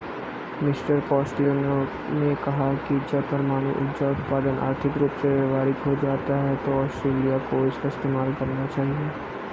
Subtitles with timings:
[0.63, 1.53] mister Costello
[2.13, 6.83] ने कहा कि जब परमाणु ऊर्जा उत्पादन आर्थिक रूप से व्यावहारिक हो जाता है तो
[6.83, 9.09] ऑस्ट्रेलिया को इसका इस्तेमाल करना चाहिए